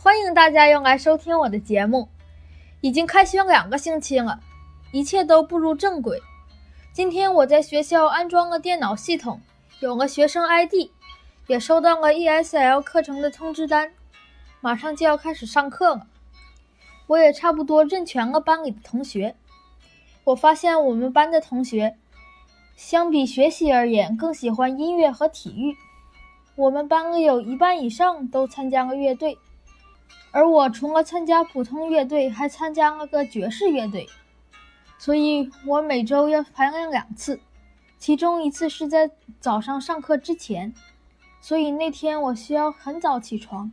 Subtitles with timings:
[0.00, 2.08] 欢迎大家又来收听我的节目。
[2.80, 4.38] 已经开学两个星期了，
[4.92, 6.22] 一切都步入正轨。
[6.92, 9.40] 今天我在学校安装了电脑系统，
[9.80, 10.92] 有了学生 ID，
[11.48, 13.92] 也收到了 ESL 课程的通知单，
[14.60, 16.06] 马上就要开始上课了。
[17.08, 19.34] 我也差不多认全了班里的同学。
[20.22, 21.96] 我发现我们班的同学，
[22.76, 25.74] 相比学习而言，更喜欢音乐和体育。
[26.54, 29.36] 我们班里有一半以上都参加了乐队。
[30.30, 34.06] 而我除了参加普通乐队，还参加了个爵士乐队，
[34.98, 37.40] 所以我每周要排练两次，
[37.98, 39.10] 其中一次是在
[39.40, 40.74] 早上上课之前，
[41.40, 43.72] 所以那天我需要很早起床。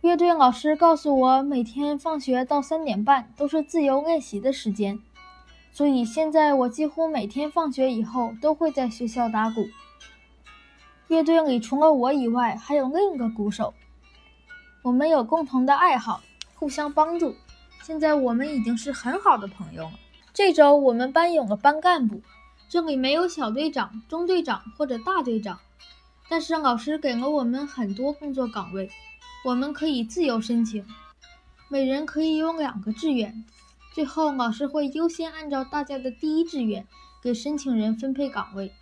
[0.00, 4.98] 乐队老师告诉我，每天放学到三点半都是自由练习的时间，
[5.70, 9.68] 所以现在我几乎每天放学以后都会在学校打鼓。
[11.08, 13.74] 乐队里除了我以外，还有另一个鼓手。
[14.88, 16.22] 我们有共同的爱好，
[16.54, 17.36] 互相帮助。
[17.82, 19.92] 现在我们已经是很好的朋友了。
[20.32, 22.22] 这周我们班有了班干部，
[22.70, 25.60] 这里没有小队长、中队长或者大队长，
[26.30, 28.90] 但是老师给了我们很多工作岗位，
[29.44, 30.82] 我们可以自由申请，
[31.68, 33.44] 每人可以有两个志愿。
[33.92, 36.86] 最后老师会优先按照大家的第一志愿
[37.22, 38.72] 给申请人分配岗位。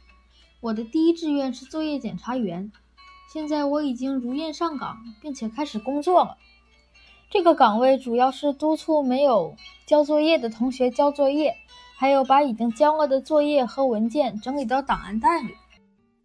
[0.61, 2.71] 我的第一志愿是作业检查员。
[3.28, 6.36] 现在我已经如愿上岗，并且开始工作了。
[7.28, 11.56] 这个岗位主要是督促没有交作业的同学交作业，
[11.97, 15.54] 还有把已经交了的作业和文件整理到档案袋里。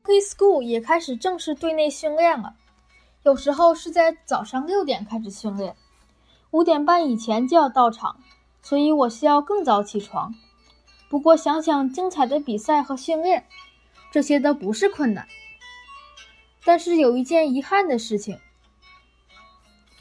[0.03, 2.53] Preschool 也开始正式对内训练了，
[3.23, 5.75] 有时候是在早上六点开始训练，
[6.51, 8.17] 五点半以前就要到场，
[8.61, 10.33] 所以我需要更早起床。
[11.09, 13.45] 不过想想精彩的比赛和训练，
[14.11, 15.27] 这些都不是困难。
[16.63, 18.39] 但是有一件遗憾的事情，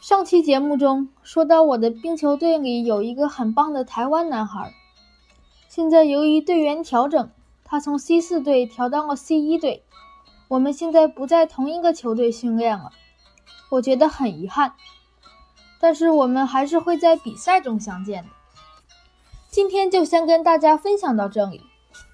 [0.00, 4.74] 上期节目中说到我的冰球队里有一个很棒的台湾男孩，
[5.68, 7.30] 现在由于队员调整，
[7.64, 9.84] 他从 C 四队调到了 C 一队，
[10.48, 12.90] 我们现在不在同一个球队训练了，
[13.70, 14.74] 我觉得很遗憾。
[15.80, 18.28] 但是我们还是会在比赛中相见的。
[19.48, 21.62] 今天就先跟大家分享到这里，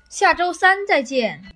[0.08, 1.55] 下周三再见。